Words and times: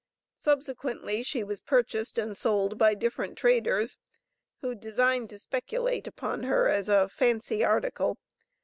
Subsequently 0.37 1.21
she 1.21 1.43
was 1.43 1.61
purchased 1.61 2.17
and 2.17 2.35
sold 2.35 2.75
by 2.75 2.95
different 2.95 3.37
traders, 3.37 3.99
who 4.61 4.73
designed 4.73 5.29
to 5.29 5.37
speculate 5.37 6.07
upon 6.07 6.41
her 6.41 6.67
as 6.67 6.89
a 6.89 7.07
"fancy 7.07 7.63
article." 7.63 8.17